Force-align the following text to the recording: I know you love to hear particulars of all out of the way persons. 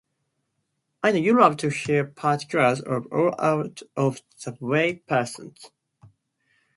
I 1.03 1.11
know 1.11 1.19
you 1.19 1.39
love 1.39 1.57
to 1.57 1.69
hear 1.69 2.03
particulars 2.03 2.81
of 2.81 3.05
all 3.13 3.35
out 3.37 3.83
of 3.95 4.23
the 4.43 4.57
way 4.59 4.95
persons. 4.95 5.69